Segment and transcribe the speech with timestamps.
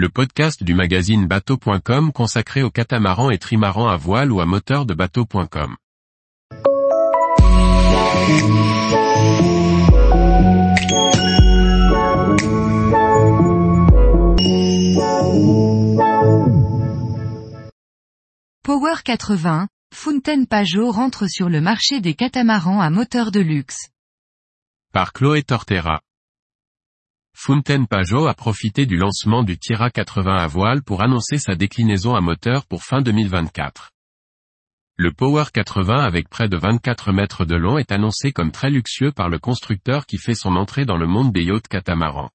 [0.00, 4.86] le podcast du magazine bateau.com consacré aux catamarans et trimarans à voile ou à moteur
[4.86, 5.76] de bateau.com.
[18.62, 23.90] Power 80, Fountain Pajot rentre sur le marché des catamarans à moteur de luxe.
[24.94, 26.00] Par Chloé Tortera.
[27.34, 32.14] Fountain Pajot a profité du lancement du Tira 80 à voile pour annoncer sa déclinaison
[32.14, 33.90] à moteur pour fin 2024.
[34.96, 39.12] Le Power 80 avec près de 24 mètres de long est annoncé comme très luxueux
[39.12, 42.28] par le constructeur qui fait son entrée dans le monde des yachts catamarans.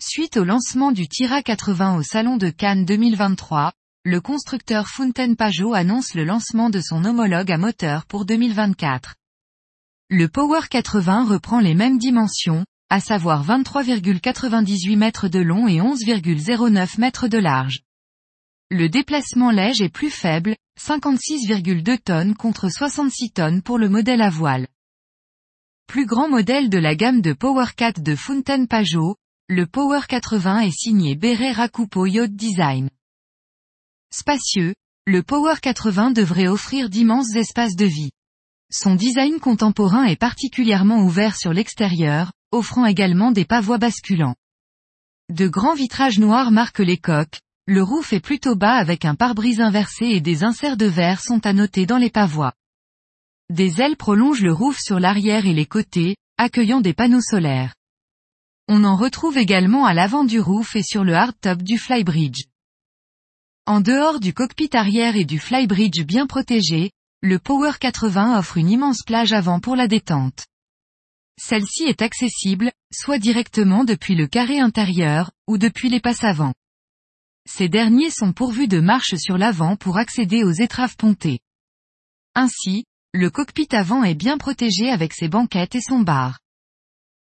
[0.00, 3.72] Suite au lancement du Tira 80 au Salon de Cannes 2023,
[4.04, 9.16] le constructeur Fountain Pajot annonce le lancement de son homologue à moteur pour 2024.
[10.10, 17.00] Le Power 80 reprend les mêmes dimensions, à savoir 23,98 mètres de long et 11,09
[17.00, 17.80] mètres de large.
[18.70, 24.30] Le déplacement léger est plus faible, 56,2 tonnes contre 66 tonnes pour le modèle à
[24.30, 24.66] voile.
[25.86, 29.16] Plus grand modèle de la gamme de Power 4 de Fountain Pajot,
[29.48, 32.88] le Power 80 est signé Beret Rakupo Yacht Design.
[34.10, 34.74] Spacieux,
[35.06, 38.10] le Power 80 devrait offrir d'immenses espaces de vie.
[38.72, 44.36] Son design contemporain est particulièrement ouvert sur l'extérieur, offrant également des pavois basculants.
[45.28, 49.60] De grands vitrages noirs marquent les coques, le roof est plutôt bas avec un pare-brise
[49.60, 52.52] inversé et des inserts de verre sont à noter dans les pavois.
[53.50, 57.74] Des ailes prolongent le roof sur l'arrière et les côtés, accueillant des panneaux solaires.
[58.68, 62.44] On en retrouve également à l'avant du roof et sur le hardtop du flybridge.
[63.66, 66.90] En dehors du cockpit arrière et du flybridge bien protégé,
[67.22, 70.44] le Power 80 offre une immense plage avant pour la détente.
[71.38, 76.54] Celle-ci est accessible, soit directement depuis le carré intérieur, ou depuis les passes avant.
[77.46, 81.40] Ces derniers sont pourvus de marches sur l'avant pour accéder aux étraves pontées.
[82.34, 86.40] Ainsi, le cockpit avant est bien protégé avec ses banquettes et son bar.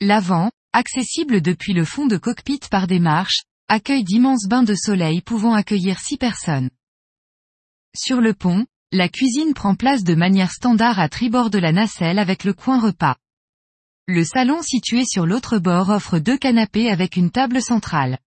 [0.00, 5.20] L'avant, accessible depuis le fond de cockpit par des marches, accueille d'immenses bains de soleil
[5.20, 6.70] pouvant accueillir six personnes.
[7.96, 12.18] Sur le pont, la cuisine prend place de manière standard à tribord de la nacelle
[12.18, 13.16] avec le coin repas.
[14.12, 18.18] Le salon situé sur l'autre bord offre deux canapés avec une table centrale.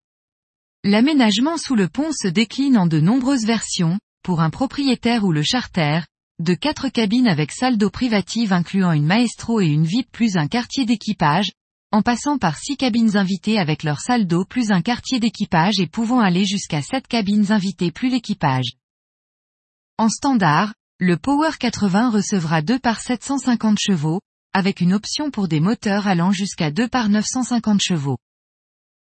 [0.86, 5.44] L'aménagement sous le pont se décline en de nombreuses versions, pour un propriétaire ou le
[5.44, 6.00] charter,
[6.40, 10.48] de quatre cabines avec salle d'eau privative incluant une maestro et une VIP plus un
[10.48, 11.52] quartier d'équipage,
[11.92, 15.88] en passant par six cabines invitées avec leur salle d'eau plus un quartier d'équipage et
[15.88, 18.78] pouvant aller jusqu'à sept cabines invitées plus l'équipage.
[19.98, 24.22] En standard, le Power 80 recevra 2 par 750 chevaux,
[24.54, 28.18] avec une option pour des moteurs allant jusqu'à 2 par 950 chevaux.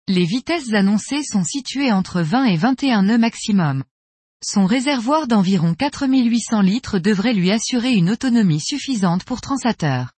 [0.08, 3.84] Les vitesses annoncées sont situées entre 20 et 21 nœuds maximum.
[4.44, 10.12] Son réservoir d'environ 4800 litres devrait lui assurer une autonomie suffisante pour transateur.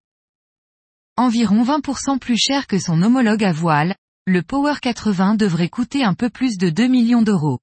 [1.17, 3.95] Environ 20% plus cher que son homologue à voile,
[4.25, 7.59] le Power 80 devrait coûter un peu plus de 2 millions d'euros.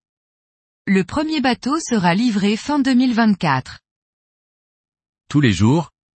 [0.87, 3.81] Le premier bateau sera livré fin 2024.
[5.29, 5.91] Tous les jours,